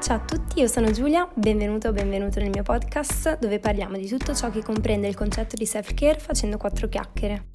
[0.00, 4.08] Ciao a tutti, io sono Giulia, benvenuto o benvenuto nel mio podcast dove parliamo di
[4.08, 7.48] tutto ciò che comprende il concetto di self-care facendo quattro chiacchiere.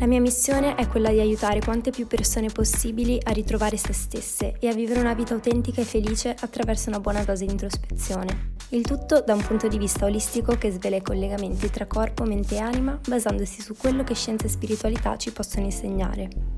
[0.00, 4.56] La mia missione è quella di aiutare quante più persone possibili a ritrovare se stesse
[4.58, 8.54] e a vivere una vita autentica e felice attraverso una buona dose di introspezione.
[8.70, 12.56] Il tutto da un punto di vista olistico che svela i collegamenti tra corpo, mente
[12.56, 16.55] e anima basandosi su quello che scienza e spiritualità ci possono insegnare.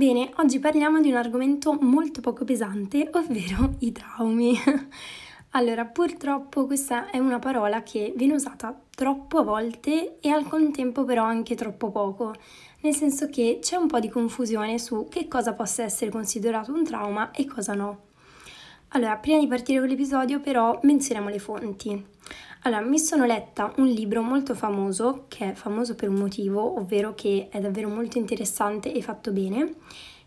[0.00, 4.58] Bene, oggi parliamo di un argomento molto poco pesante, ovvero i traumi.
[5.52, 11.04] allora, purtroppo questa è una parola che viene usata troppo a volte e al contempo
[11.04, 12.32] però anche troppo poco,
[12.80, 16.82] nel senso che c'è un po' di confusione su che cosa possa essere considerato un
[16.82, 18.04] trauma e cosa no.
[18.92, 22.06] Allora, prima di partire con l'episodio però menzioniamo le fonti.
[22.64, 27.14] Allora, mi sono letta un libro molto famoso, che è famoso per un motivo, ovvero
[27.14, 29.76] che è davvero molto interessante e fatto bene,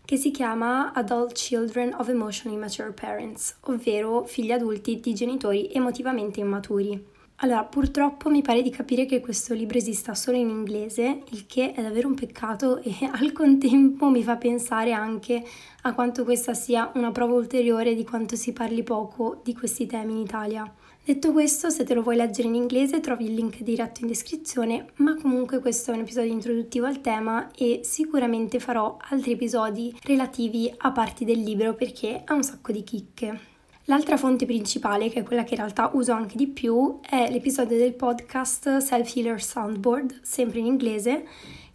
[0.04, 6.40] che si chiama Adult Children of Emotionally Mature Parents, ovvero figli adulti di genitori emotivamente
[6.40, 7.12] immaturi.
[7.36, 11.72] Allora, purtroppo mi pare di capire che questo libro esista solo in inglese, il che
[11.72, 15.40] è davvero un peccato e al contempo mi fa pensare anche
[15.82, 20.14] a quanto questa sia una prova ulteriore di quanto si parli poco di questi temi
[20.14, 20.74] in Italia.
[21.06, 24.86] Detto questo, se te lo vuoi leggere in inglese trovi il link diretto in descrizione,
[24.96, 30.72] ma comunque questo è un episodio introduttivo al tema e sicuramente farò altri episodi relativi
[30.74, 33.38] a parti del libro perché ha un sacco di chicche.
[33.84, 37.76] L'altra fonte principale, che è quella che in realtà uso anche di più, è l'episodio
[37.76, 41.26] del podcast Self Healer Soundboard, sempre in inglese,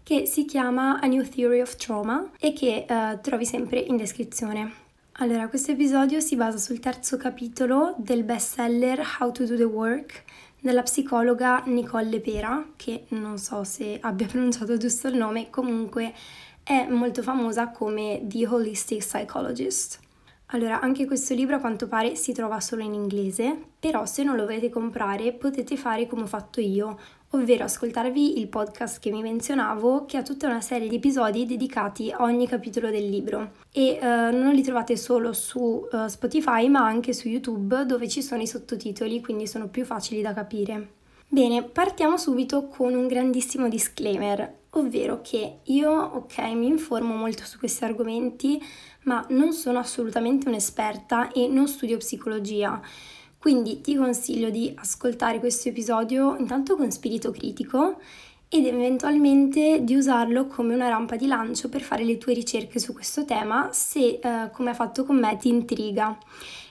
[0.01, 4.87] che si chiama A New Theory of Trauma e che eh, trovi sempre in descrizione.
[5.21, 10.23] Allora, questo episodio si basa sul terzo capitolo del bestseller How to Do the Work
[10.61, 16.13] della psicologa Nicole Lepera, che non so se abbia pronunciato giusto il nome, comunque
[16.63, 19.99] è molto famosa come The Holistic Psychologist.
[20.51, 24.37] Allora, anche questo libro a quanto pare si trova solo in inglese, però se non
[24.37, 26.97] lo volete comprare potete fare come ho fatto io,
[27.31, 32.11] ovvero ascoltarvi il podcast che mi menzionavo che ha tutta una serie di episodi dedicati
[32.11, 34.05] a ogni capitolo del libro e uh,
[34.35, 38.47] non li trovate solo su uh, Spotify ma anche su YouTube dove ci sono i
[38.47, 40.97] sottotitoli quindi sono più facili da capire.
[41.31, 47.59] Bene, partiamo subito con un grandissimo disclaimer, ovvero che io, ok, mi informo molto su
[47.59, 48.59] questi argomenti,
[49.03, 52.81] ma non sono assolutamente un'esperta e non studio psicologia.
[53.39, 57.97] Quindi ti consiglio di ascoltare questo episodio intanto con spirito critico
[58.49, 62.91] ed eventualmente di usarlo come una rampa di lancio per fare le tue ricerche su
[62.91, 66.17] questo tema se, eh, come ha fatto con me, ti intriga.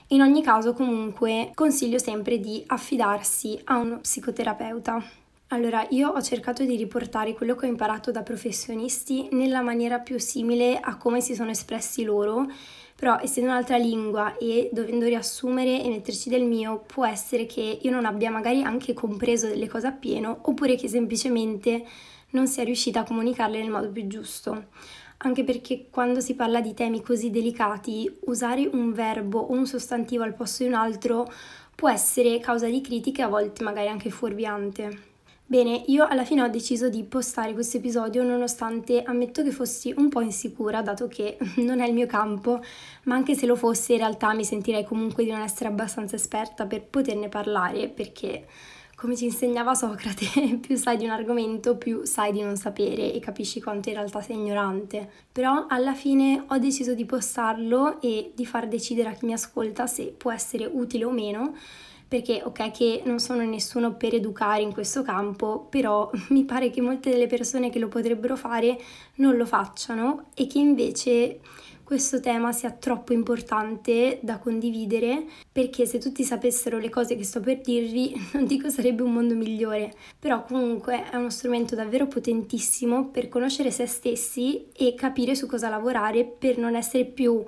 [0.09, 5.03] In ogni caso, comunque, consiglio sempre di affidarsi a uno psicoterapeuta.
[5.47, 10.19] Allora, io ho cercato di riportare quello che ho imparato da professionisti nella maniera più
[10.19, 12.45] simile a come si sono espressi loro
[12.99, 17.91] però essendo un'altra lingua e dovendo riassumere e metterci del mio, può essere che io
[17.91, 21.85] non abbia magari anche compreso delle cose appieno, oppure che semplicemente
[22.31, 24.65] non sia riuscita a comunicarle nel modo più giusto.
[25.19, 30.23] Anche perché quando si parla di temi così delicati, usare un verbo o un sostantivo
[30.23, 31.31] al posto di un altro
[31.73, 35.03] può essere causa di critiche, a volte magari anche fuorviante.
[35.49, 40.07] Bene, io alla fine ho deciso di postare questo episodio nonostante ammetto che fossi un
[40.07, 42.61] po' insicura, dato che non è il mio campo,
[43.05, 46.67] ma anche se lo fosse in realtà mi sentirei comunque di non essere abbastanza esperta
[46.67, 48.45] per poterne parlare, perché
[48.93, 53.19] come ci insegnava Socrate, più sai di un argomento, più sai di non sapere e
[53.19, 55.09] capisci quanto in realtà sei ignorante.
[55.31, 59.87] Però alla fine ho deciso di postarlo e di far decidere a chi mi ascolta
[59.87, 61.55] se può essere utile o meno
[62.09, 66.81] perché ok che non sono nessuno per educare in questo campo, però mi pare che
[66.81, 68.77] molte delle persone che lo potrebbero fare
[69.15, 71.39] non lo facciano e che invece
[71.83, 77.39] questo tema sia troppo importante da condividere perché se tutti sapessero le cose che sto
[77.39, 83.09] per dirvi non dico sarebbe un mondo migliore, però comunque è uno strumento davvero potentissimo
[83.09, 87.43] per conoscere se stessi e capire su cosa lavorare per non essere più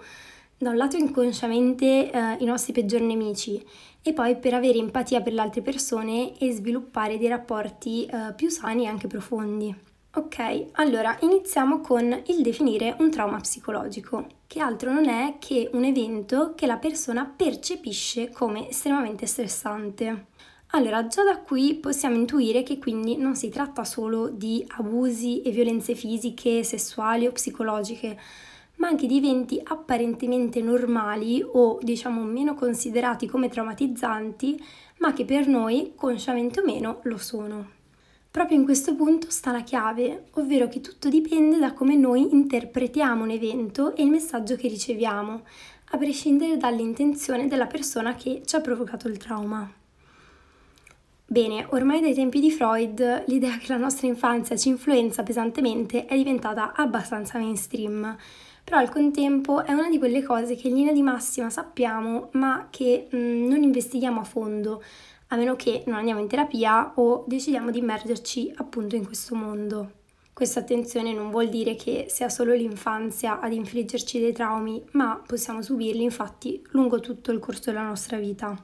[0.61, 3.63] da un lato inconsciamente eh, i nostri peggiori nemici
[4.01, 8.49] e poi per avere empatia per le altre persone e sviluppare dei rapporti eh, più
[8.49, 9.89] sani e anche profondi.
[10.13, 15.85] Ok, allora iniziamo con il definire un trauma psicologico, che altro non è che un
[15.85, 20.25] evento che la persona percepisce come estremamente stressante.
[20.71, 25.51] Allora, già da qui possiamo intuire che quindi non si tratta solo di abusi e
[25.51, 28.17] violenze fisiche, sessuali o psicologiche,
[28.81, 34.59] ma anche di eventi apparentemente normali o diciamo meno considerati come traumatizzanti,
[34.97, 37.79] ma che per noi, consciamente o meno, lo sono.
[38.31, 43.23] Proprio in questo punto sta la chiave, ovvero che tutto dipende da come noi interpretiamo
[43.23, 45.43] un evento e il messaggio che riceviamo,
[45.91, 49.71] a prescindere dall'intenzione della persona che ci ha provocato il trauma.
[51.27, 56.15] Bene, ormai dai tempi di Freud l'idea che la nostra infanzia ci influenza pesantemente è
[56.15, 58.17] diventata abbastanza mainstream,
[58.63, 62.67] però al contempo è una di quelle cose che in linea di massima sappiamo ma
[62.69, 64.83] che mh, mm, non investighiamo a fondo,
[65.27, 69.91] a meno che non andiamo in terapia o decidiamo di immergerci appunto in questo mondo.
[70.33, 75.61] Questa attenzione non vuol dire che sia solo l'infanzia ad infliggerci dei traumi, ma possiamo
[75.61, 78.57] subirli infatti lungo tutto il corso della nostra vita.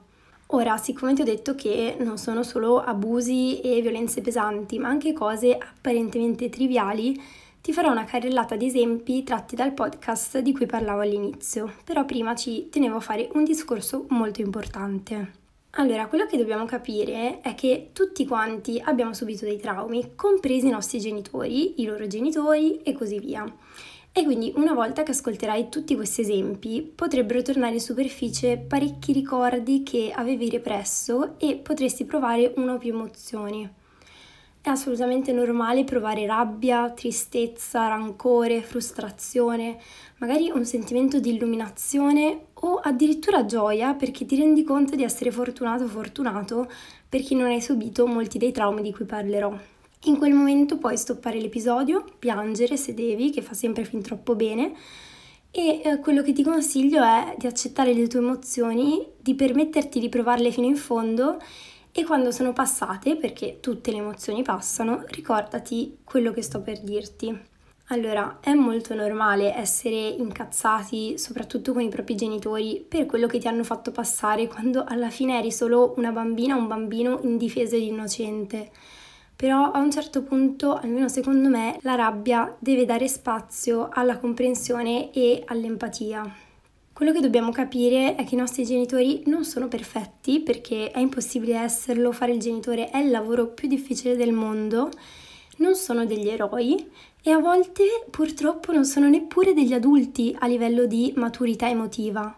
[0.52, 5.12] Ora, siccome ti ho detto che non sono solo abusi e violenze pesanti, ma anche
[5.12, 7.22] cose apparentemente triviali,
[7.68, 12.34] ti farò una carrellata di esempi tratti dal podcast di cui parlavo all'inizio, però prima
[12.34, 15.34] ci tenevo a fare un discorso molto importante.
[15.72, 20.69] Allora, quello che dobbiamo capire è che tutti quanti abbiamo subito dei traumi, compresi i
[20.69, 23.44] nostri genitori, i loro genitori e così via.
[24.14, 29.84] E quindi una volta che ascolterai tutti questi esempi, potrebbero tornare in superficie parecchi ricordi
[29.84, 33.69] che avevi represso e potresti provare una o più emozioni.
[34.68, 39.80] È assolutamente normale provare rabbia, tristezza, rancore, frustrazione,
[40.18, 45.86] magari un sentimento di illuminazione o addirittura gioia perché ti rendi conto di essere fortunato
[45.86, 46.69] o fortunato
[47.08, 49.58] perché non hai subito molti dei traumi di cui parlerò.
[50.04, 54.74] In quel momento puoi stoppare l'episodio, piangere se devi, che fa sempre fin troppo bene,
[55.50, 60.10] e eh, quello che ti consiglio è di accettare le tue emozioni, di permetterti di
[60.10, 61.38] provarle fino in fondo
[62.00, 67.36] e quando sono passate, perché tutte le emozioni passano, ricordati quello che sto per dirti.
[67.88, 73.48] Allora, è molto normale essere incazzati, soprattutto con i propri genitori, per quello che ti
[73.48, 78.70] hanno fatto passare quando alla fine eri solo una bambina un bambino indifeso ed innocente
[79.38, 85.12] però a un certo punto, almeno secondo me, la rabbia deve dare spazio alla comprensione
[85.12, 86.47] e all'empatia.
[86.98, 91.60] Quello che dobbiamo capire è che i nostri genitori non sono perfetti perché è impossibile
[91.60, 94.90] esserlo, fare il genitore è il lavoro più difficile del mondo,
[95.58, 96.90] non sono degli eroi
[97.22, 102.36] e a volte purtroppo non sono neppure degli adulti a livello di maturità emotiva.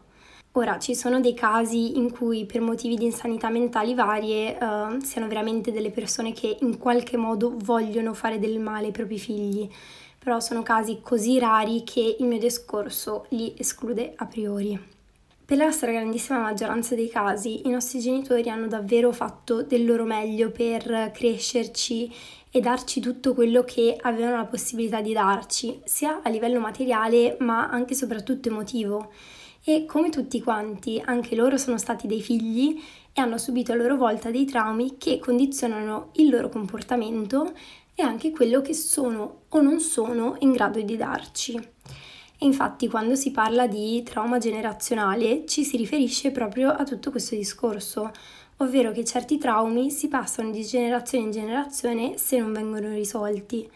[0.54, 5.30] Ora, ci sono dei casi in cui per motivi di insanità mentali varie uh, siano
[5.30, 9.70] veramente delle persone che in qualche modo vogliono fare del male ai propri figli,
[10.20, 14.98] però sono casi così rari che il mio discorso li esclude a priori.
[15.50, 20.52] Per la stragrandissima maggioranza dei casi i nostri genitori hanno davvero fatto del loro meglio
[20.52, 22.14] per crescerci
[22.52, 27.68] e darci tutto quello che avevano la possibilità di darci, sia a livello materiale ma
[27.68, 29.12] anche e soprattutto emotivo
[29.64, 32.82] e come tutti quanti anche loro sono stati dei figli
[33.12, 37.54] e hanno subito a loro volta dei traumi che condizionano il loro comportamento
[38.00, 41.56] e anche quello che sono o non sono in grado di darci.
[41.56, 47.36] E infatti quando si parla di trauma generazionale ci si riferisce proprio a tutto questo
[47.36, 48.10] discorso,
[48.58, 53.70] ovvero che certi traumi si passano di generazione in generazione se non vengono risolti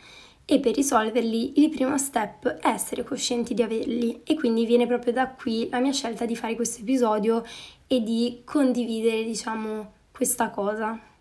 [0.45, 5.11] e per risolverli il primo step è essere coscienti di averli e quindi viene proprio
[5.11, 7.43] da qui la mia scelta di fare questo episodio
[7.87, 11.11] e di condividere diciamo questa cosa.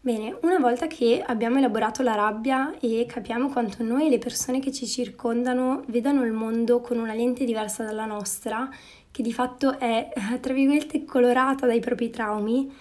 [0.00, 4.60] Bene, una volta che abbiamo elaborato la rabbia e capiamo quanto noi e le persone
[4.60, 8.70] che ci circondano vedano il mondo con una lente diversa dalla nostra,
[9.10, 10.08] che di fatto è
[10.40, 12.72] tra virgolette colorata dai propri traumi,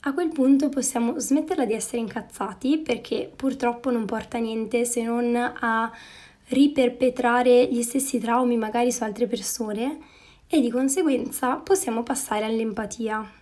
[0.00, 5.02] a quel punto possiamo smetterla di essere incazzati perché purtroppo non porta a niente se
[5.02, 5.90] non a
[6.48, 9.98] riperpetrare gli stessi traumi magari su altre persone
[10.46, 13.37] e di conseguenza possiamo passare all'empatia.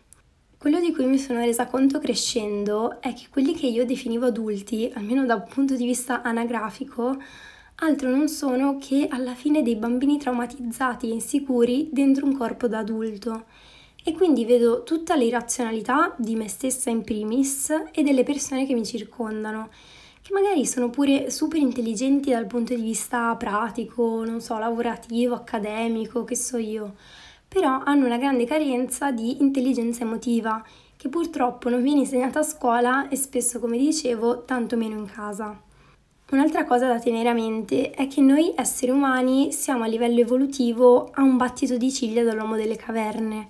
[0.58, 4.90] Quello di cui mi sono resa conto crescendo è che quelli che io definivo adulti,
[4.94, 7.14] almeno da un punto di vista anagrafico,
[7.76, 12.78] altro non sono che alla fine dei bambini traumatizzati e insicuri dentro un corpo da
[12.78, 13.44] adulto.
[14.02, 18.84] E quindi vedo tutta l'irrazionalità di me stessa in primis e delle persone che mi
[18.84, 19.68] circondano,
[20.22, 26.25] che magari sono pure super intelligenti dal punto di vista pratico, non so, lavorativo, accademico,
[26.25, 26.94] che so io,
[27.56, 30.62] però hanno una grande carenza di intelligenza emotiva,
[30.94, 35.58] che purtroppo non viene insegnata a scuola e spesso, come dicevo, tanto meno in casa.
[36.32, 41.08] Un'altra cosa da tenere a mente è che noi esseri umani siamo a livello evolutivo
[41.14, 43.48] a un battito di ciglia dall'uomo delle caverne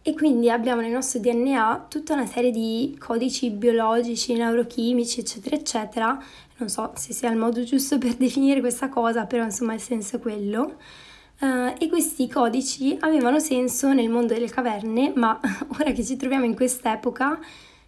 [0.00, 6.24] e quindi abbiamo nel nostro DNA tutta una serie di codici biologici, neurochimici, eccetera, eccetera.
[6.58, 10.16] Non so se sia il modo giusto per definire questa cosa, però insomma il senso
[10.16, 10.76] è quello.
[11.40, 15.40] Uh, e questi codici avevano senso nel mondo delle caverne, ma
[15.80, 17.38] ora che ci troviamo in quest'epoca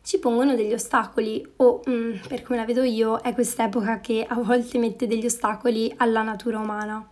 [0.03, 4.35] ci pongono degli ostacoli, o mm, per come la vedo io, è quest'epoca che a
[4.35, 7.07] volte mette degli ostacoli alla natura umana.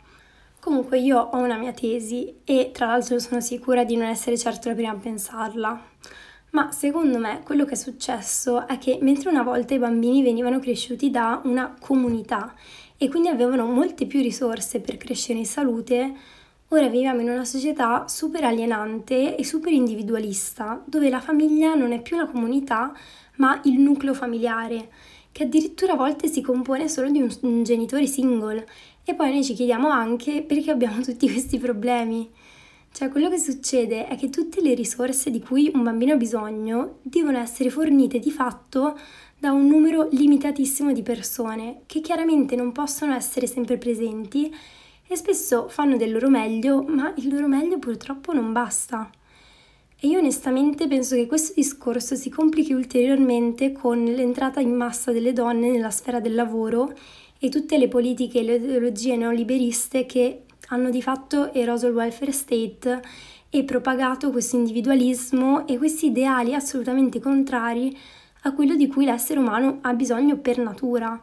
[0.58, 4.68] Comunque io ho una mia tesi e tra l'altro sono sicura di non essere certo
[4.68, 5.82] la prima a pensarla.
[6.50, 10.58] Ma secondo me quello che è successo è che mentre una volta i bambini venivano
[10.58, 12.54] cresciuti da una comunità
[13.02, 16.12] e quindi avevano molte più risorse per crescere in salute,
[16.68, 22.02] ora viviamo in una società super alienante e super individualista, dove la famiglia non è
[22.02, 22.92] più la comunità,
[23.36, 24.90] ma il nucleo familiare,
[25.32, 28.66] che addirittura a volte si compone solo di un, un genitore single.
[29.02, 32.30] E poi noi ci chiediamo anche perché abbiamo tutti questi problemi.
[32.92, 36.98] Cioè, quello che succede è che tutte le risorse di cui un bambino ha bisogno
[37.00, 38.98] devono essere fornite di fatto
[39.40, 44.54] da un numero limitatissimo di persone che chiaramente non possono essere sempre presenti
[45.06, 49.10] e spesso fanno del loro meglio, ma il loro meglio purtroppo non basta.
[49.98, 55.32] E io onestamente penso che questo discorso si complichi ulteriormente con l'entrata in massa delle
[55.32, 56.92] donne nella sfera del lavoro
[57.38, 62.32] e tutte le politiche e le ideologie neoliberiste che hanno di fatto eroso il welfare
[62.32, 63.00] state
[63.48, 67.96] e propagato questo individualismo e questi ideali assolutamente contrari
[68.42, 71.20] a quello di cui l'essere umano ha bisogno per natura.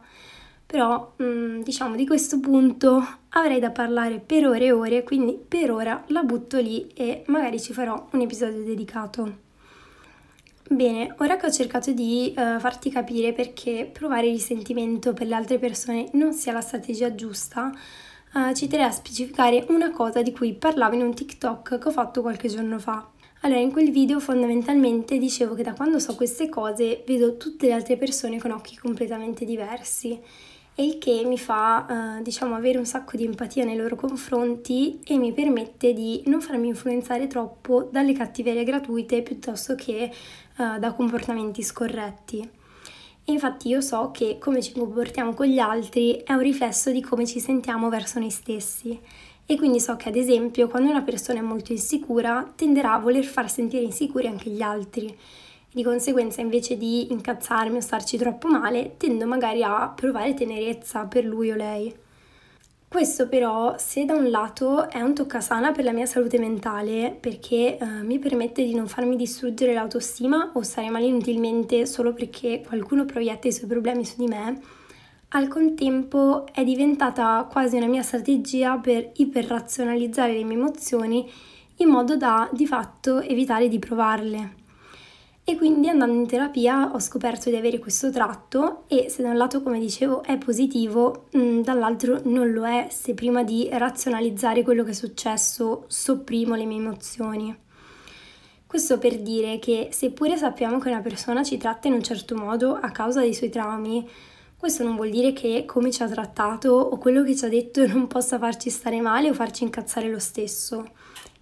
[0.66, 5.70] Però, mm, diciamo, di questo punto avrei da parlare per ore e ore, quindi per
[5.70, 9.46] ora la butto lì e magari ci farò un episodio dedicato.
[10.70, 15.58] Bene, ora che ho cercato di uh, farti capire perché provare risentimento per le altre
[15.58, 17.72] persone non sia la strategia giusta,
[18.34, 21.90] uh, ci terrei a specificare una cosa di cui parlavo in un TikTok che ho
[21.90, 23.08] fatto qualche giorno fa.
[23.42, 27.72] Allora, in quel video fondamentalmente dicevo che da quando so queste cose vedo tutte le
[27.72, 30.20] altre persone con occhi completamente diversi
[30.74, 34.98] e il che mi fa, uh, diciamo, avere un sacco di empatia nei loro confronti
[35.04, 40.10] e mi permette di non farmi influenzare troppo dalle cattiverie gratuite piuttosto che
[40.56, 42.48] uh, da comportamenti scorretti.
[43.26, 47.26] Infatti io so che come ci comportiamo con gli altri è un riflesso di come
[47.26, 48.98] ci sentiamo verso noi stessi
[49.50, 53.24] e quindi so che ad esempio quando una persona è molto insicura tenderà a voler
[53.24, 55.16] far sentire insicuri anche gli altri.
[55.72, 61.24] Di conseguenza invece di incazzarmi o starci troppo male tendo magari a provare tenerezza per
[61.24, 61.94] lui o lei.
[62.86, 67.78] Questo però, se da un lato è un toccasana per la mia salute mentale, perché
[67.78, 73.06] eh, mi permette di non farmi distruggere l'autostima o stare male inutilmente solo perché qualcuno
[73.06, 74.60] proietta i suoi problemi su di me,
[75.30, 81.30] al contempo è diventata quasi una mia strategia per iperrazionalizzare le mie emozioni
[81.76, 84.56] in modo da di fatto evitare di provarle.
[85.44, 89.36] E quindi andando in terapia ho scoperto di avere questo tratto e se da un
[89.36, 94.84] lato, come dicevo, è positivo, mm, dall'altro non lo è se prima di razionalizzare quello
[94.84, 97.56] che è successo sopprimo le mie emozioni.
[98.66, 102.74] Questo per dire che seppure sappiamo che una persona ci tratta in un certo modo
[102.74, 104.06] a causa dei suoi traumi,
[104.58, 107.86] questo non vuol dire che come ci ha trattato o quello che ci ha detto
[107.86, 110.90] non possa farci stare male o farci incazzare lo stesso.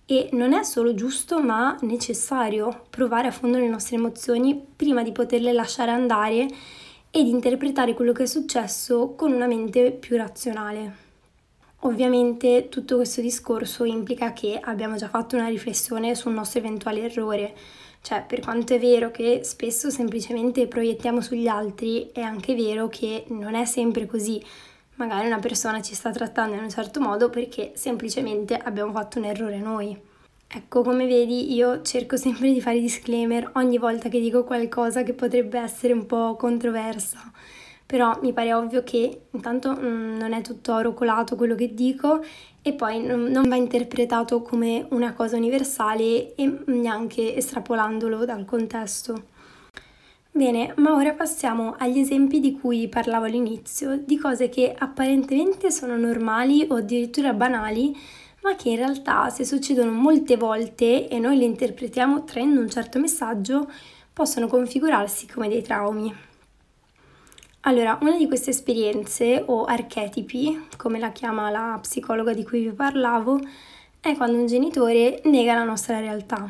[0.05, 5.13] E non è solo giusto ma necessario provare a fondo le nostre emozioni prima di
[5.13, 6.47] poterle lasciare andare
[7.11, 11.05] e di interpretare quello che è successo con una mente più razionale.
[11.81, 17.55] Ovviamente tutto questo discorso implica che abbiamo già fatto una riflessione sul nostro eventuale errore,
[18.07, 23.25] cioè per quanto è vero che spesso semplicemente proiettiamo sugli altri, è anche vero che
[23.31, 24.41] non è sempre così.
[24.95, 29.25] Magari una persona ci sta trattando in un certo modo perché semplicemente abbiamo fatto un
[29.25, 30.01] errore noi.
[30.47, 35.13] Ecco, come vedi, io cerco sempre di fare disclaimer ogni volta che dico qualcosa che
[35.13, 37.33] potrebbe essere un po' controversa.
[37.85, 41.75] Però mi pare ovvio che intanto mh, mm, non è tutto oro colato quello che
[41.75, 42.23] dico
[42.67, 49.27] e poi non, va interpretato come una cosa universale e neanche estrapolandolo dal contesto.
[50.33, 55.97] Bene, ma ora passiamo agli esempi di cui parlavo all'inizio, di cose che apparentemente sono
[55.97, 57.97] normali o addirittura banali,
[58.43, 62.99] ma che in realtà se succedono molte volte e noi le interpretiamo traendo un certo
[62.99, 63.71] messaggio,
[64.13, 66.13] possono configurarsi come dei traumi.
[67.67, 72.71] Allora, una di queste esperienze o archetipi, come la chiama la psicologa di cui vi
[72.71, 73.41] parlavo,
[73.99, 76.49] è quando un genitore nega la nostra realtà.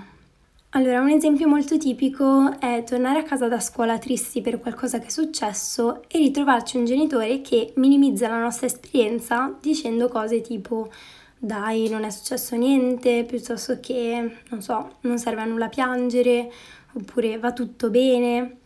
[0.70, 5.06] Allora, un esempio molto tipico è tornare a casa da scuola tristi per qualcosa che
[5.06, 10.90] è successo e ritrovarci un genitore che minimizza la nostra esperienza dicendo cose tipo
[11.38, 16.52] dai, non è successo niente, piuttosto che, non so, non serve a nulla piangere,
[16.92, 18.58] oppure va tutto bene.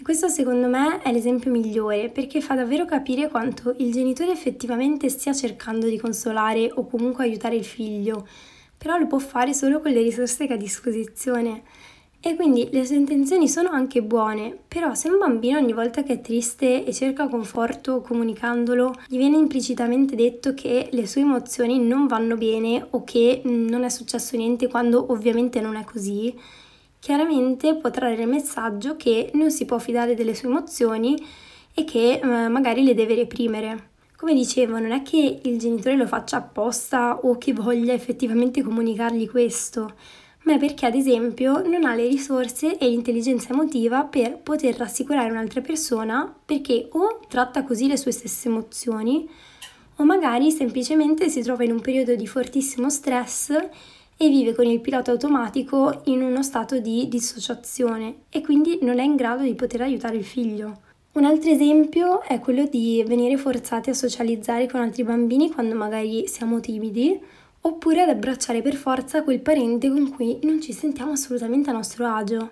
[0.00, 5.10] E questo secondo me è l'esempio migliore perché fa davvero capire quanto il genitore effettivamente
[5.10, 8.26] stia cercando di consolare o comunque aiutare il figlio
[8.78, 11.64] però lo può fare solo con le risorse che ha a disposizione.
[12.18, 16.14] E quindi le sue intenzioni sono anche buone, però se un bambino ogni volta che
[16.14, 22.06] è triste e cerca conforto comunicandolo, gli viene implicitamente detto che le sue emozioni non
[22.06, 26.34] vanno bene o che mm, non è successo niente quando ovviamente non è così,
[27.00, 31.16] chiaramente può trarre il messaggio che non si può fidare delle sue emozioni
[31.74, 33.88] e che eh, magari le deve reprimere.
[34.16, 39.28] Come dicevo, non è che il genitore lo faccia apposta o che voglia effettivamente comunicargli
[39.30, 39.94] questo,
[40.42, 45.30] ma è perché ad esempio non ha le risorse e l'intelligenza emotiva per poter rassicurare
[45.30, 49.28] un'altra persona perché o tratta così le sue stesse emozioni
[49.96, 53.52] o magari semplicemente si trova in un periodo di fortissimo stress
[54.22, 59.02] e vive con il pilota automatico in uno stato di dissociazione e quindi non è
[59.02, 60.80] in grado di poter aiutare il figlio.
[61.12, 66.28] Un altro esempio è quello di venire forzati a socializzare con altri bambini quando magari
[66.28, 67.18] siamo timidi
[67.62, 72.06] oppure ad abbracciare per forza quel parente con cui non ci sentiamo assolutamente a nostro
[72.06, 72.50] agio.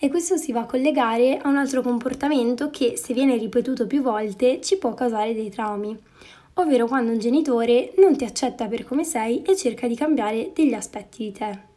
[0.00, 4.02] E questo si va a collegare a un altro comportamento che, se viene ripetuto più
[4.02, 5.96] volte, ci può causare dei traumi,
[6.54, 10.74] ovvero quando un genitore non ti accetta per come sei e cerca di cambiare degli
[10.74, 11.72] aspetti di te.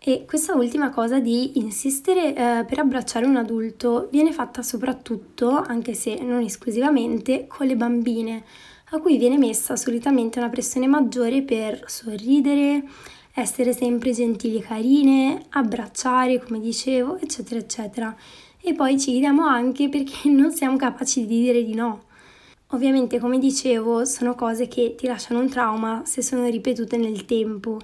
[0.00, 5.92] E questa ultima cosa di insistere eh, per abbracciare un adulto viene fatta soprattutto, anche
[5.94, 8.44] se non esclusivamente, con le bambine,
[8.90, 12.84] a cui viene messa solitamente una pressione maggiore per sorridere,
[13.34, 18.16] essere sempre gentili e carine, abbracciare, come dicevo, eccetera, eccetera.
[18.60, 22.06] E poi ci chiediamo anche perché non siamo capaci di dire di no.
[22.72, 27.78] Ovviamente, come dicevo, sono cose che ti lasciano un trauma se sono ripetute nel tempo.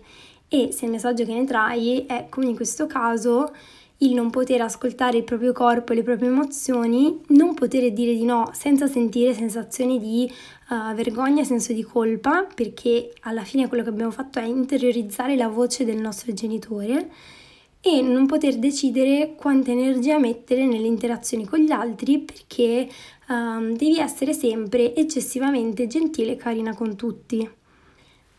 [0.47, 3.51] E se il messaggio che ne trai è, come in questo caso,
[3.99, 8.25] il non poter ascoltare il proprio corpo e le proprie emozioni, non poter dire di
[8.25, 10.31] no senza sentire sensazioni di
[10.69, 15.49] uh, vergogna, senso di colpa, perché alla fine quello che abbiamo fatto è interiorizzare la
[15.49, 17.09] voce del nostro genitore
[17.87, 22.89] e non poter decidere quanta energia mettere nelle interazioni con gli altri perché
[23.29, 27.49] um, devi essere sempre eccessivamente gentile e carina con tutti.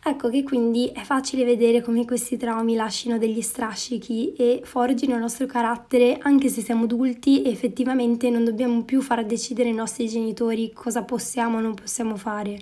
[0.08, 5.20] Ecco che quindi è facile vedere come questi traumi lasciano degli strascichi e forgino il
[5.20, 10.08] nostro carattere anche se siamo adulti e effettivamente non dobbiamo più far decidere ai nostri
[10.08, 12.60] genitori cosa possiamo o non possiamo fare.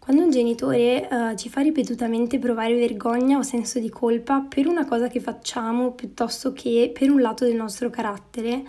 [0.00, 4.84] Quando un genitore uh, ci fa ripetutamente provare vergogna o senso di colpa per una
[4.86, 8.64] cosa che facciamo piuttosto che per un lato del nostro carattere,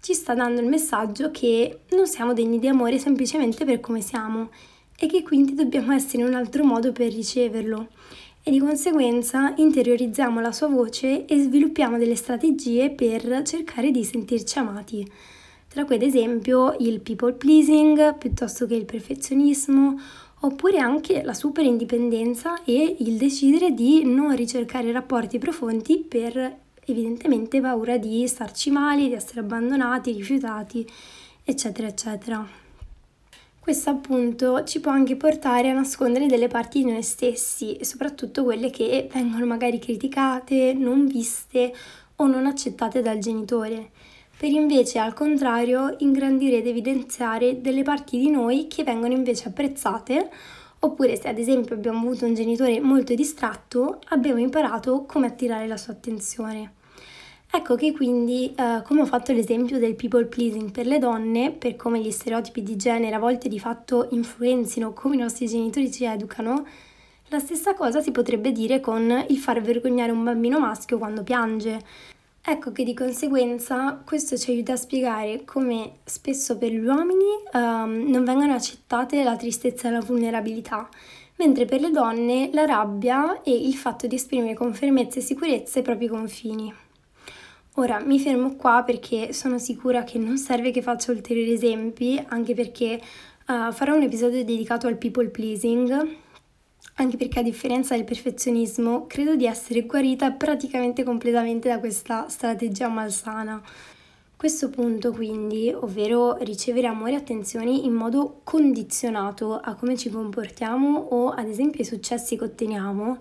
[0.00, 4.48] ci sta dando il messaggio che non siamo degni di amore semplicemente per come siamo
[4.98, 7.88] e che quindi dobbiamo essere in un altro modo per riceverlo.
[8.42, 14.58] E di conseguenza interiorizziamo la sua voce e sviluppiamo delle strategie per cercare di sentirci
[14.58, 15.06] amati,
[15.68, 19.98] tra cui ad esempio il people pleasing piuttosto che il perfezionismo,
[20.40, 26.58] oppure anche la super indipendenza e il decidere di non ricercare rapporti profondi per
[26.90, 30.86] evidentemente paura di starci male, di essere abbandonati, rifiutati,
[31.44, 32.46] eccetera, eccetera.
[33.58, 38.42] Questo appunto ci può anche portare a nascondere delle parti di noi stessi e soprattutto
[38.42, 41.72] quelle che vengono magari criticate, non viste
[42.16, 43.90] o non accettate dal genitore,
[44.36, 50.30] per invece al contrario ingrandire ed evidenziare delle parti di noi che vengono invece apprezzate
[50.80, 55.76] oppure se ad esempio abbiamo avuto un genitore molto distratto abbiamo imparato come attirare la
[55.76, 56.78] sua attenzione.
[57.52, 61.74] Ecco che quindi, eh, come ho fatto l'esempio del people pleasing per le donne, per
[61.74, 66.04] come gli stereotipi di genere a volte di fatto influenzino come i nostri genitori ci
[66.04, 66.64] educano,
[67.26, 71.80] la stessa cosa si potrebbe dire con il far vergognare un bambino maschio quando piange.
[72.42, 78.04] Ecco che di conseguenza questo ci aiuta a spiegare come spesso per gli uomini um,
[78.08, 80.88] non vengono accettate la tristezza e la vulnerabilità,
[81.36, 85.80] mentre per le donne la rabbia e il fatto di esprimere con fermezza e sicurezza
[85.80, 86.88] i propri confini.
[87.80, 92.52] Ora mi fermo qua perché sono sicura che non serve che faccia ulteriori esempi, anche
[92.52, 93.00] perché
[93.48, 96.16] uh, farò un episodio dedicato al people pleasing,
[96.96, 102.88] anche perché a differenza del perfezionismo credo di essere guarita praticamente completamente da questa strategia
[102.88, 103.62] malsana.
[104.36, 110.98] Questo punto quindi, ovvero ricevere amore e attenzioni in modo condizionato a come ci comportiamo
[110.98, 113.20] o ad esempio ai successi che otteniamo,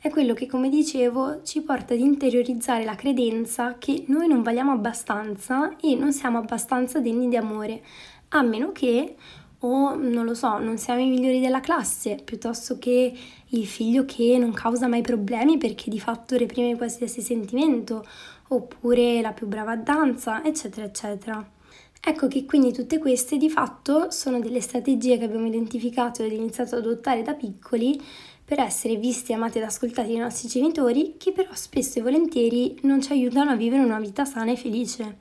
[0.00, 4.70] è quello che, come dicevo, ci porta ad interiorizzare la credenza che noi non valiamo
[4.70, 7.82] abbastanza e non siamo abbastanza degni di amore,
[8.28, 9.16] a meno che,
[9.60, 13.12] o non lo so, non siamo i migliori della classe, piuttosto che
[13.44, 18.06] il figlio che non causa mai problemi perché di fatto reprime qualsiasi sentimento,
[18.48, 21.50] oppure la più brava a danza, eccetera, eccetera.
[22.00, 26.76] Ecco che quindi tutte queste di fatto sono delle strategie che abbiamo identificato ed iniziato
[26.76, 28.00] ad adottare da piccoli
[28.48, 33.02] per essere visti, amati ed ascoltati dai nostri genitori, che però spesso e volentieri non
[33.02, 35.18] ci aiutano a vivere una vita sana e felice.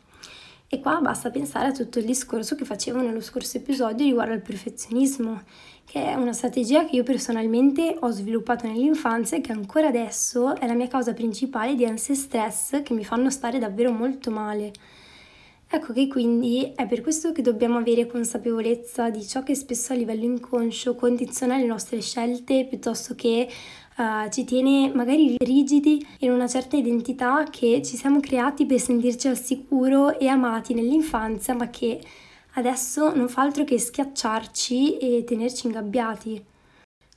[0.70, 4.42] E qua basta pensare a tutto il discorso che facevo nello scorso episodio riguardo al
[4.42, 5.42] perfezionismo,
[5.84, 10.66] che è una strategia che io personalmente ho sviluppato nell'infanzia e che ancora adesso è
[10.66, 14.72] la mia causa principale di ansia e stress che mi fanno stare davvero molto male.
[15.70, 19.98] Ecco che quindi è per questo che dobbiamo avere consapevolezza di ciò che spesso a
[19.98, 23.50] livello inconscio condiziona le nostre scelte piuttosto che
[23.98, 29.28] uh, ci tiene magari rigidi in una certa identità che ci siamo creati per sentirci
[29.28, 32.00] al sicuro e amati nell'infanzia ma che
[32.54, 36.44] adesso non fa altro che schiacciarci e tenerci ingabbiati.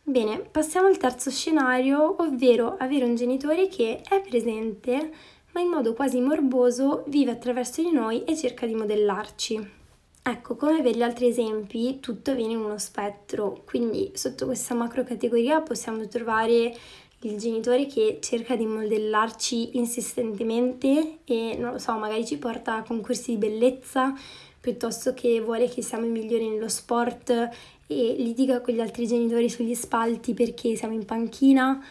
[0.03, 5.13] Bene, passiamo al terzo scenario, ovvero avere un genitore che è presente
[5.53, 9.79] ma in modo quasi morboso vive attraverso di noi e cerca di modellarci.
[10.23, 15.03] Ecco, come per gli altri esempi, tutto viene in uno spettro, quindi sotto questa macro
[15.03, 16.77] categoria possiamo trovare
[17.23, 22.83] il genitore che cerca di modellarci insistentemente e non lo so, magari ci porta a
[22.83, 24.15] concorsi di bellezza
[24.61, 29.49] piuttosto che vuole che siamo i migliori nello sport e litiga con gli altri genitori
[29.49, 31.83] sugli spalti perché siamo in panchina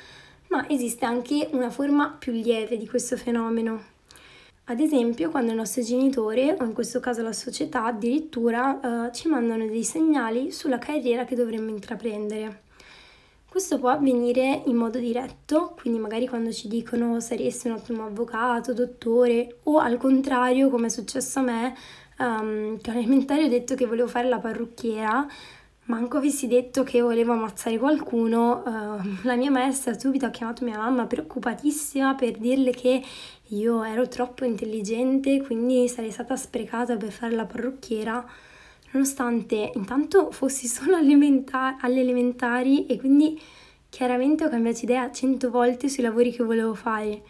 [0.50, 3.98] ma esiste anche una forma più lieve di questo fenomeno.
[4.66, 9.28] Ad esempio, quando il nostro genitore, o in questo caso la società, addirittura eh, ci
[9.28, 12.68] mandano dei segnali sulla carriera che dovremmo intraprendere.
[13.50, 18.74] Questo può avvenire in modo diretto, quindi magari quando ci dicono saresti un ottimo avvocato,
[18.74, 21.76] dottore, o al contrario, come è successo a me,
[22.20, 25.28] um, che all'elementare ho detto che volevo fare la parrucchiera,
[25.90, 30.78] manco avessi detto che volevo ammazzare qualcuno, uh, la mia maestra subito ha chiamato mia
[30.78, 33.04] mamma preoccupatissima per dirle che
[33.48, 38.24] io ero troppo intelligente, quindi sarei stata sprecata per fare la parrucchiera,
[38.92, 43.40] nonostante intanto fossi solo alle elementari e quindi
[43.90, 47.24] chiaramente ho cambiato idea cento volte sui lavori che volevo fare.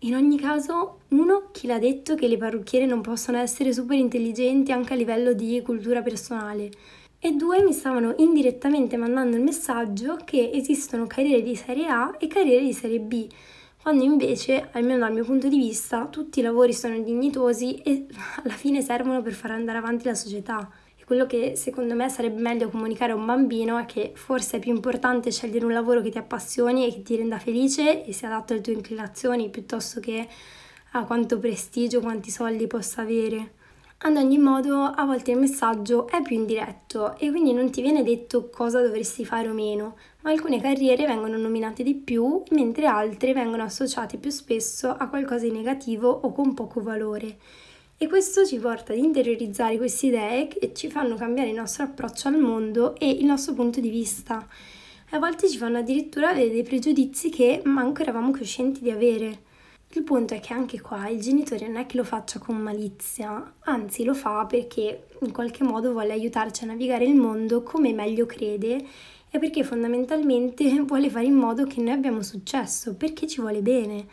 [0.00, 4.72] In ogni caso, uno, chi l'ha detto che le parrucchiere non possono essere super intelligenti
[4.72, 6.70] anche a livello di cultura personale?
[7.22, 12.26] E due mi stavano indirettamente mandando il messaggio che esistono carriere di serie A e
[12.26, 13.28] carriere di serie B,
[13.82, 18.06] quando invece, almeno dal mio punto di vista, tutti i lavori sono dignitosi e
[18.42, 20.70] alla fine servono per far andare avanti la società.
[20.96, 24.60] E quello che secondo me sarebbe meglio comunicare a un bambino è che forse è
[24.60, 28.28] più importante scegliere un lavoro che ti appassioni e che ti renda felice e sia
[28.28, 30.26] adatto alle tue inclinazioni piuttosto che
[30.92, 33.52] a quanto prestigio, quanti soldi possa avere.
[34.02, 38.02] Ad ogni modo, a volte il messaggio è più indiretto e quindi non ti viene
[38.02, 43.34] detto cosa dovresti fare o meno, ma alcune carriere vengono nominate di più, mentre altre
[43.34, 47.36] vengono associate più spesso a qualcosa di negativo o con poco valore.
[47.98, 52.28] E questo ci porta ad interiorizzare queste idee che ci fanno cambiare il nostro approccio
[52.28, 54.48] al mondo e il nostro punto di vista.
[55.10, 59.48] A volte ci fanno addirittura avere dei pregiudizi che manco eravamo coscienti di avere.
[59.92, 63.54] Il punto è che anche qua il genitore non è che lo faccia con malizia,
[63.64, 68.24] anzi lo fa perché in qualche modo vuole aiutarci a navigare il mondo come meglio
[68.24, 68.86] crede
[69.28, 74.06] e perché fondamentalmente vuole fare in modo che noi abbiamo successo, perché ci vuole bene.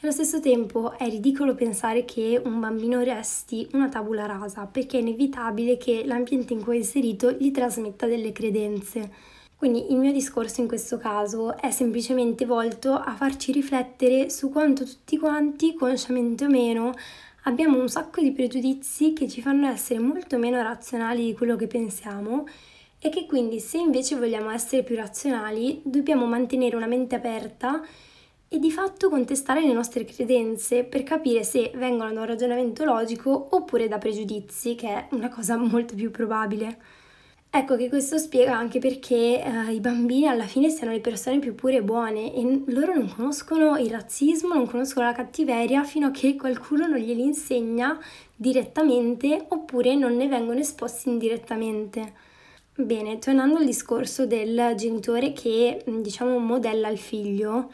[0.00, 5.00] Allo stesso tempo è ridicolo pensare che un bambino resti una tabula rasa, perché è
[5.02, 9.12] inevitabile che l'ambiente in cui è inserito gli trasmetta delle credenze.
[9.60, 14.86] Quindi il mio discorso in questo caso è semplicemente volto a farci riflettere su quanto
[14.86, 16.94] tutti quanti, consciamente o meno,
[17.42, 21.66] abbiamo un sacco di pregiudizi che ci fanno essere molto meno razionali di quello che
[21.66, 22.46] pensiamo
[22.98, 27.84] e che quindi se invece vogliamo essere più razionali dobbiamo mantenere una mente aperta
[28.48, 33.48] e di fatto contestare le nostre credenze per capire se vengono da un ragionamento logico
[33.50, 36.78] oppure da pregiudizi, che è una cosa molto più probabile.
[37.52, 41.56] Ecco che questo spiega anche perché eh, i bambini alla fine siano le persone più
[41.56, 46.10] pure e buone e loro non conoscono il razzismo, non conoscono la cattiveria fino a
[46.12, 47.98] che qualcuno non glieli insegna
[48.36, 52.12] direttamente oppure non ne vengono esposti indirettamente.
[52.76, 57.72] Bene, tornando al discorso del genitore che diciamo modella il figlio,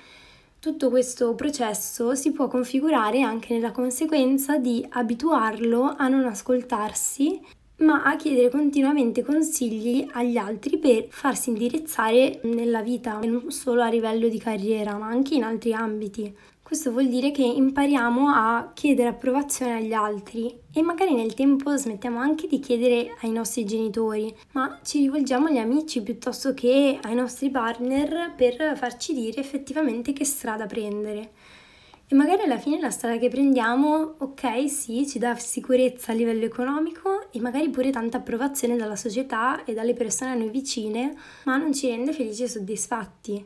[0.58, 7.40] tutto questo processo si può configurare anche nella conseguenza di abituarlo a non ascoltarsi
[7.78, 13.88] ma a chiedere continuamente consigli agli altri per farsi indirizzare nella vita, non solo a
[13.88, 16.34] livello di carriera, ma anche in altri ambiti.
[16.66, 22.18] Questo vuol dire che impariamo a chiedere approvazione agli altri e magari nel tempo smettiamo
[22.18, 27.50] anche di chiedere ai nostri genitori, ma ci rivolgiamo agli amici piuttosto che ai nostri
[27.50, 31.30] partner per farci dire effettivamente che strada prendere.
[32.08, 36.44] E magari alla fine la strada che prendiamo, ok, sì, ci dà sicurezza a livello
[36.44, 41.16] economico e magari pure tanta approvazione dalla società e dalle persone a noi vicine,
[41.46, 43.44] ma non ci rende felici e soddisfatti.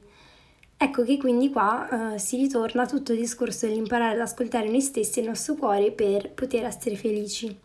[0.76, 4.82] Ecco che quindi qua uh, si ritorna a tutto il discorso dell'imparare ad ascoltare noi
[4.82, 7.58] stessi e il nostro cuore per poter essere felici.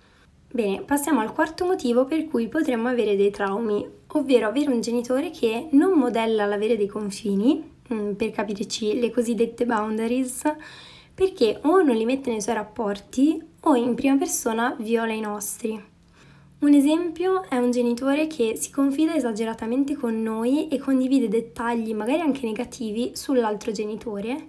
[0.49, 5.29] Bene, passiamo al quarto motivo per cui potremmo avere dei traumi, ovvero avere un genitore
[5.29, 10.41] che non modella l'avere dei confini, mm, per capirci le cosiddette boundaries,
[11.13, 15.93] perché o non li mette nei suoi rapporti o in prima persona viola i nostri.
[16.57, 22.21] Un esempio è un genitore che si confida esageratamente con noi e condivide dettagli, magari
[22.21, 24.47] anche negativi, sull'altro genitore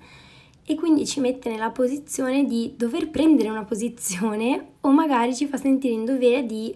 [0.65, 5.57] e quindi ci mette nella posizione di dover prendere una posizione o magari ci fa
[5.57, 6.75] sentire in dovere di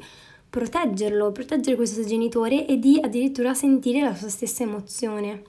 [0.49, 5.43] proteggerlo, proteggere questo genitore e di addirittura sentire la sua stessa emozione.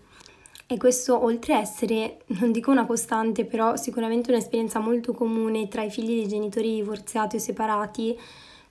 [0.71, 5.83] E questo oltre a essere, non dico una costante, però sicuramente un'esperienza molto comune tra
[5.83, 8.17] i figli di genitori divorziati o separati,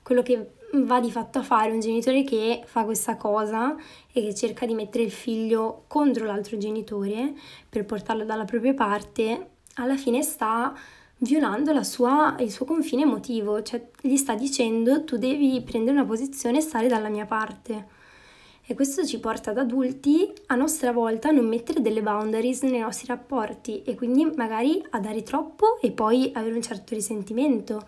[0.03, 3.77] quello che va di fatto a fare un genitore che fa questa cosa
[4.13, 7.35] e che cerca di mettere il figlio contro l'altro genitore
[7.69, 10.75] per portarlo dalla propria parte alla fine sta
[11.19, 16.59] violando sua, il suo confine emotivo, cioè gli sta dicendo tu devi prendere una posizione
[16.59, 17.99] e stare dalla mia parte.
[18.70, 22.78] E questo ci porta ad adulti a nostra volta a non mettere delle boundaries nei
[22.78, 27.85] nostri rapporti e quindi magari a dare troppo e poi avere un certo risentimento,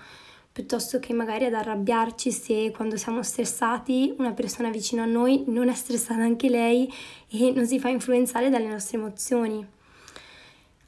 [0.51, 5.69] piuttosto che magari ad arrabbiarci se quando siamo stressati una persona vicino a noi non
[5.69, 6.93] è stressata anche lei
[7.29, 9.65] e non si fa influenzare dalle nostre emozioni.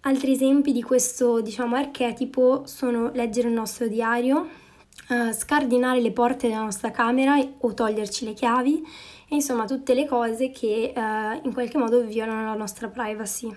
[0.00, 4.48] Altri esempi di questo, diciamo, archetipo sono leggere il nostro diario,
[5.10, 8.84] uh, scardinare le porte della nostra camera o toglierci le chiavi,
[9.34, 13.54] insomma tutte le cose che uh, in qualche modo violano la nostra privacy.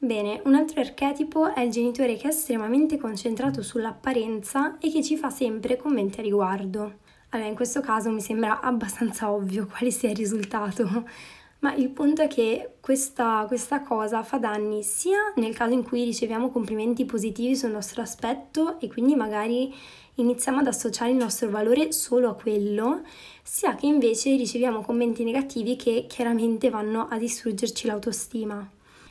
[0.00, 5.16] Bene, un altro archetipo è il genitore che è estremamente concentrato sull'apparenza e che ci
[5.16, 6.98] fa sempre commenti a riguardo.
[7.30, 11.04] Allora, in questo caso mi sembra abbastanza ovvio quale sia il risultato,
[11.60, 16.04] ma il punto è che questa, questa, cosa fa danni sia nel caso in cui
[16.04, 19.74] riceviamo complimenti positivi sul nostro aspetto e quindi magari
[20.18, 23.02] iniziamo ad associare il nostro valore solo a quello,
[23.42, 28.68] sia che invece riceviamo commenti negativi che chiaramente vanno a distruggerci l'autostima.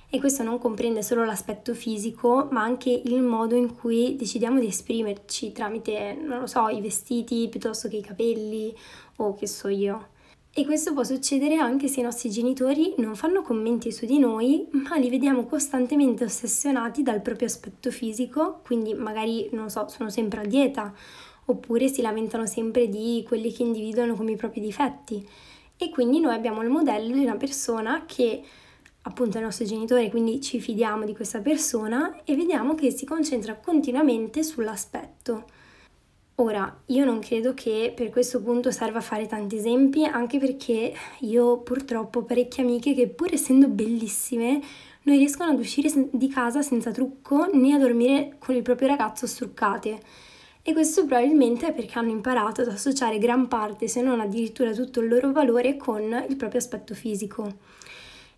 [0.10, 4.68] E questo non comprende solo l'aspetto fisico, ma anche il modo in cui decidiamo di
[4.68, 8.74] esprimerci tramite, non lo so, i vestiti piuttosto che i capelli
[9.18, 10.16] o che so io.
[10.60, 14.68] E questo può succedere anche se i nostri genitori non fanno commenti su di noi,
[14.72, 20.42] ma li vediamo costantemente ossessionati dal proprio aspetto fisico, quindi magari, non so, sono sempre
[20.42, 20.92] a dieta,
[21.46, 25.24] oppure si lamentano sempre di quelli che individuano come i propri difetti.
[25.78, 28.42] E quindi noi abbiamo il modello di una persona che
[29.04, 33.06] appunto è il nostro genitore, quindi ci fidiamo di questa persona e vediamo che si
[33.06, 35.57] concentra continuamente sull'aspetto.
[36.40, 41.62] Ora, io non credo che per questo punto serva fare tanti esempi, anche perché io
[41.62, 44.62] purtroppo ho parecchie amiche che pur essendo bellissime
[45.04, 49.26] non riescono ad uscire di casa senza trucco né a dormire con il proprio ragazzo
[49.26, 50.00] struccate.
[50.62, 55.00] E questo probabilmente è perché hanno imparato ad associare gran parte, se non addirittura tutto
[55.00, 57.52] il loro valore, con il proprio aspetto fisico.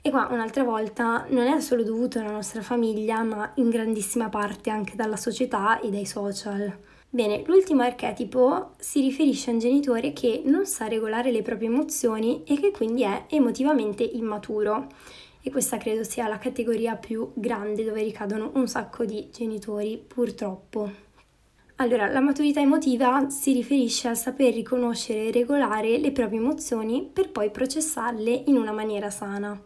[0.02, 4.70] E qua un'altra volta non è solo dovuto alla nostra famiglia, ma in grandissima parte
[4.70, 6.88] anche dalla società e dai social.
[7.12, 12.43] Bene, l'ultimo archetipo si riferisce a un genitore che non sa regolare le proprie emozioni
[12.45, 14.88] e che quindi è emotivamente immaturo.
[15.41, 21.08] E questa credo sia la categoria più grande dove ricadono un sacco di genitori, purtroppo.
[21.78, 27.32] Allora, la maturità emotiva si riferisce al saper riconoscere e regolare le proprie emozioni per
[27.32, 29.60] poi processarle in una maniera sana.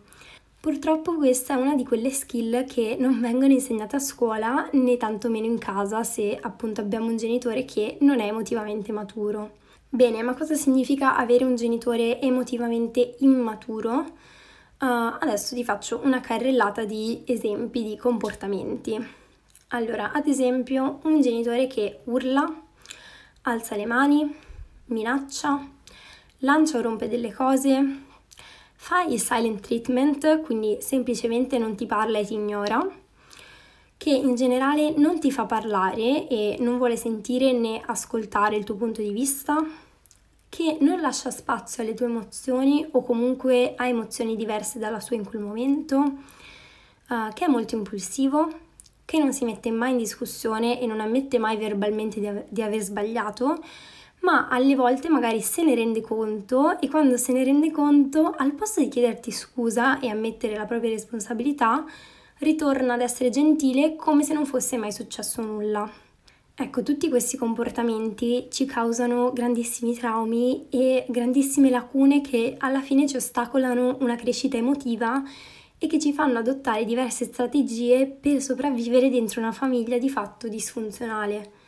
[0.64, 5.46] Purtroppo questa è una di quelle skill che non vengono insegnate a scuola né tantomeno
[5.46, 9.58] in casa se appunto abbiamo un genitore che non è emotivamente maturo.
[9.90, 13.98] Bene, ma cosa significa avere un genitore emotivamente immaturo?
[14.80, 18.98] Uh, adesso ti faccio una carrellata di esempi di comportamenti.
[19.68, 22.50] Allora, ad esempio, un genitore che urla,
[23.42, 24.34] alza le mani,
[24.86, 25.60] minaccia,
[26.38, 28.12] lancia o rompe delle cose,
[28.86, 32.86] Fai il silent treatment, quindi semplicemente non ti parla e ti ignora,
[33.96, 38.76] che in generale non ti fa parlare e non vuole sentire né ascoltare il tuo
[38.76, 39.66] punto di vista,
[40.50, 45.24] che non lascia spazio alle tue emozioni o comunque ha emozioni diverse dalla sua in
[45.24, 48.52] quel momento, uh, che è molto impulsivo,
[49.06, 52.62] che non si mette mai in discussione e non ammette mai verbalmente di, av- di
[52.62, 53.64] aver sbagliato,
[54.24, 58.54] ma alle volte magari se ne rende conto e quando se ne rende conto, al
[58.54, 61.86] posto di chiederti scusa e ammettere la propria responsabilità,
[62.40, 65.90] ritorna ad essere gentile come se non fosse mai successo nulla.
[66.56, 73.18] Ecco, tutti questi comportamenti ci causano grandissimi traumi e grandissime lacune che alla fine ci
[73.18, 75.22] ostacolano una crescita emotiva
[75.78, 81.63] e che ci fanno adottare diverse strategie per sopravvivere dentro una famiglia di fatto disfunzionale.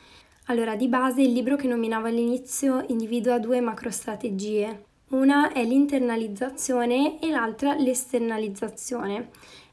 [0.48, 4.84] Allora, di base il libro che nominavo all'inizio individua due macrostrategie.
[5.10, 9.30] Una è l'internalizzazione e l'altra l'esternalizzazione.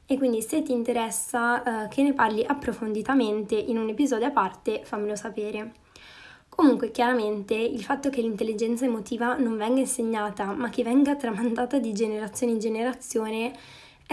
[0.07, 4.81] E quindi se ti interessa eh, che ne parli approfonditamente in un episodio a parte,
[4.83, 5.73] fammelo sapere.
[6.49, 11.93] Comunque, chiaramente, il fatto che l'intelligenza emotiva non venga insegnata, ma che venga tramandata di
[11.93, 13.53] generazione in generazione,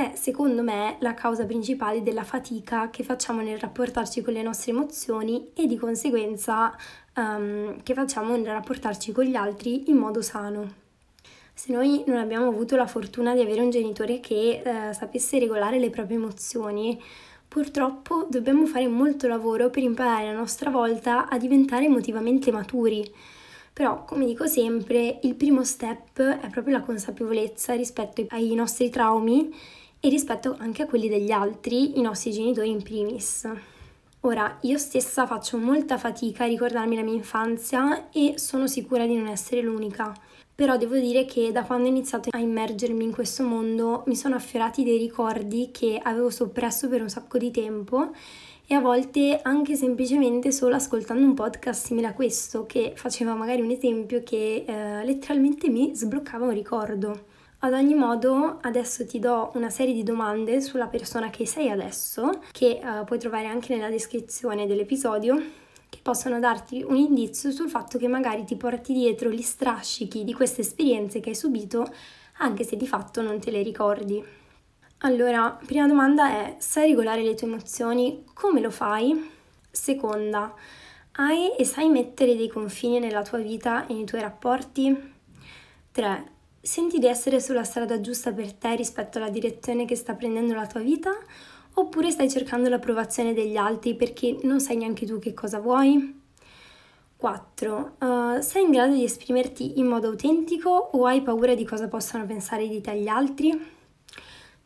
[0.01, 4.73] è secondo me la causa principale della fatica che facciamo nel rapportarci con le nostre
[4.73, 6.75] emozioni e di conseguenza
[7.17, 10.79] um, che facciamo nel rapportarci con gli altri in modo sano.
[11.53, 15.79] Se noi non abbiamo avuto la fortuna di avere un genitore che eh, sapesse regolare
[15.79, 16.99] le proprie emozioni,
[17.47, 23.05] purtroppo dobbiamo fare molto lavoro per imparare a nostra volta a diventare emotivamente maturi.
[23.75, 29.53] Però, come dico sempre, il primo step è proprio la consapevolezza rispetto ai nostri traumi
[30.01, 33.49] e rispetto anche a quelli degli altri, i nostri genitori in primis.
[34.23, 39.17] Ora, io stessa faccio molta fatica a ricordarmi la mia infanzia e sono sicura di
[39.17, 40.15] non essere l'unica.
[40.55, 44.35] Però devo dire che da quando ho iniziato a immergermi in questo mondo mi sono
[44.35, 48.11] affiorati dei ricordi che avevo soppresso per un sacco di tempo
[48.67, 53.63] e a volte anche semplicemente solo ascoltando un podcast simile a questo che faceva magari
[53.63, 57.25] un esempio che eh, letteralmente mi sbloccava un ricordo.
[57.63, 62.41] Ad ogni modo, adesso ti do una serie di domande sulla persona che sei adesso,
[62.53, 65.37] che uh, puoi trovare anche nella descrizione dell'episodio,
[65.91, 70.33] che possono darti un indizio sul fatto che magari ti porti dietro gli strascichi di
[70.33, 71.87] queste esperienze che hai subito,
[72.39, 74.25] anche se di fatto non te le ricordi.
[75.01, 78.25] Allora, prima domanda è, sai regolare le tue emozioni?
[78.33, 79.31] Come lo fai?
[79.71, 80.55] Seconda,
[81.13, 85.13] hai e sai mettere dei confini nella tua vita e nei tuoi rapporti?
[85.93, 86.39] 3.
[86.63, 90.67] Senti di essere sulla strada giusta per te rispetto alla direzione che sta prendendo la
[90.67, 91.11] tua vita?
[91.75, 96.21] Oppure stai cercando l'approvazione degli altri perché non sai neanche tu che cosa vuoi?
[97.17, 97.97] 4.
[97.99, 101.89] Uh, eh, sei in grado di esprimerti in modo autentico o hai paura di cosa
[101.89, 103.59] possano pensare di te gli altri?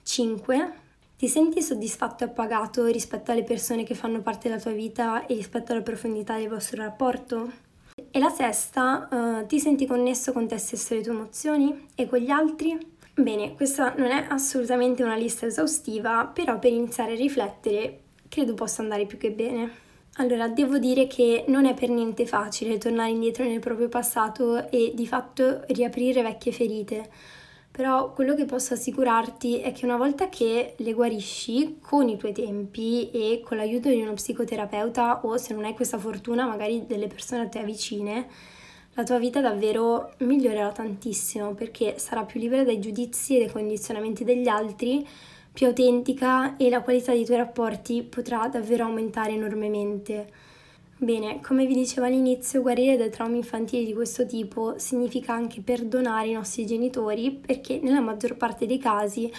[0.03, 0.73] 5.
[1.17, 5.35] Ti senti soddisfatto e appagato rispetto alle persone che fanno parte della tua vita e
[5.35, 7.64] rispetto alla profondità del vostro rapporto?
[8.11, 12.09] E la sesta, uh, ti senti connesso con te stesso e le tue emozioni e
[12.09, 12.77] con gli altri?
[13.15, 18.83] Bene, questa non è assolutamente una lista esaustiva, però per iniziare a riflettere credo possa
[18.83, 19.71] andare più che bene.
[20.15, 24.91] Allora, devo dire che non è per niente facile tornare indietro nel proprio passato e
[24.93, 27.11] di fatto riaprire vecchie ferite
[27.77, 32.33] però quello che posso assicurarti è che una volta che le guarisci con i tuoi
[32.33, 37.09] tempi e con l'aiuto di uno psicoterapeuta o se non hai questa fortuna magari delle
[37.09, 38.29] persone a te vicine,
[38.93, 44.23] la tua vita davvero migliorerà tantissimo perché sarà più libera dai giudizi e dai condizionamenti
[44.23, 45.05] degli altri,
[45.53, 50.31] più autentica e la qualità dei tuoi rapporti potrà davvero aumentare enormemente.
[51.05, 56.29] Bene, come vi dicevo all'inizio, guarire dai traumi infantili di questo tipo significa anche perdonare
[56.29, 59.31] i nostri genitori perché nella maggior parte dei casi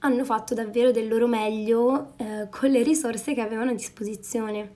[0.00, 4.74] hanno fatto davvero del loro meglio eh, con le risorse che avevano a disposizione.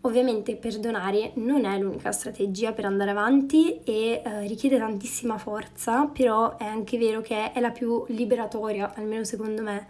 [0.00, 6.56] Ovviamente perdonare non è l'unica strategia per andare avanti e eh, richiede tantissima forza, però
[6.56, 9.86] è anche vero che è la più liberatoria, almeno secondo me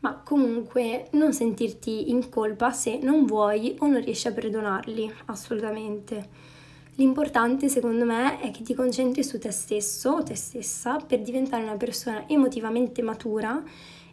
[0.00, 6.46] ma comunque non sentirti in colpa se non vuoi o non riesci a perdonarli, assolutamente.
[6.94, 11.62] L'importante secondo me è che ti concentri su te stesso o te stessa per diventare
[11.62, 13.62] una persona emotivamente matura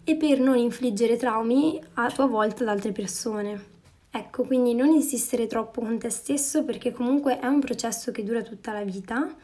[0.04, 3.74] e per non infliggere traumi a tua volta ad altre persone.
[4.12, 8.44] Ecco, quindi non insistere troppo con te stesso perché comunque è un processo che dura
[8.44, 9.36] tutta la vita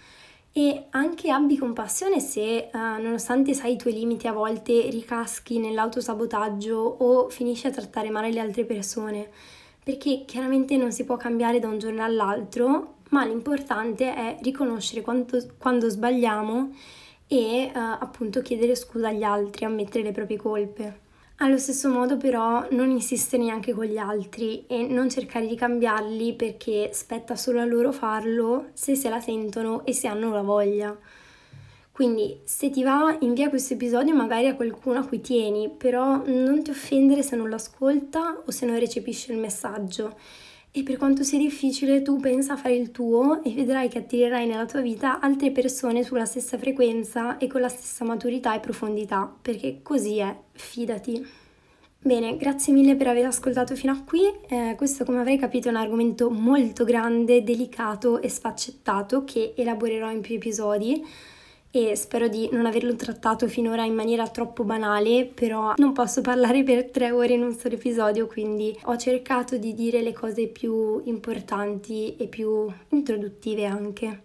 [0.54, 6.76] e anche abbi compassione se, uh, nonostante sai i tuoi limiti, a volte ricaschi nell'autosabotaggio
[6.76, 9.30] o finisci a trattare male le altre persone,
[9.84, 15.38] perché chiaramente non si può cambiare da un giorno all'altro, ma l'importante è riconoscere quanto,
[15.58, 16.74] quando sbagliamo
[17.28, 21.00] e uh, appunto chiedere scusa agli altri, ammettere le proprie colpe.
[21.42, 26.36] Allo stesso modo però non insistere neanche con gli altri e non cercare di cambiarli
[26.36, 30.96] perché spetta solo a loro farlo se se la sentono e se hanno la voglia.
[31.92, 36.62] Quindi se ti va invia questo episodio magari a qualcuno a cui tieni, però non
[36.62, 40.16] ti offendere se non lo ascolta o se non recepisce il messaggio
[40.74, 44.48] e per quanto sia difficile, tu pensa a fare il tuo e vedrai che attirerai
[44.48, 49.30] nella tua vita altre persone sulla stessa frequenza e con la stessa maturità e profondità,
[49.42, 51.28] perché così è, fidati.
[52.04, 54.22] Bene, grazie mille per aver ascoltato fino a qui.
[54.48, 60.10] Eh, questo, come avrei capito, è un argomento molto grande, delicato e sfaccettato che elaborerò
[60.10, 61.04] in più episodi
[61.72, 66.64] e spero di non averlo trattato finora in maniera troppo banale, però non posso parlare
[66.64, 71.02] per tre ore in un solo episodio, quindi ho cercato di dire le cose più
[71.06, 74.24] importanti e più introduttive anche.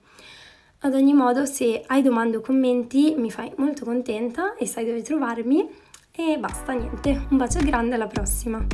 [0.81, 5.03] Ad ogni modo, se hai domande o commenti, mi fai molto contenta e sai dove
[5.03, 5.69] trovarmi.
[6.13, 7.27] E basta, niente.
[7.31, 8.65] Un bacio grande, alla prossima!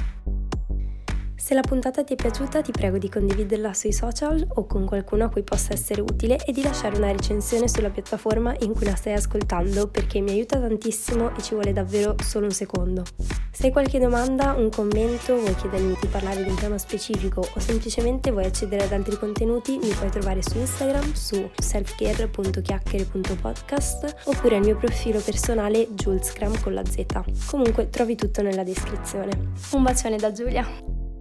[1.52, 5.24] Se la puntata ti è piaciuta ti prego di condividerla sui social o con qualcuno
[5.24, 8.94] a cui possa essere utile e di lasciare una recensione sulla piattaforma in cui la
[8.94, 13.02] stai ascoltando perché mi aiuta tantissimo e ci vuole davvero solo un secondo.
[13.50, 17.60] Se hai qualche domanda, un commento, vuoi chiedermi di parlare di un tema specifico o
[17.60, 24.62] semplicemente vuoi accedere ad altri contenuti, mi puoi trovare su Instagram su selfcare.chiacchiere.podcast oppure al
[24.62, 27.04] mio profilo personale julescram con la Z.
[27.44, 29.50] Comunque trovi tutto nella descrizione.
[29.72, 31.11] Un bacione da Giulia!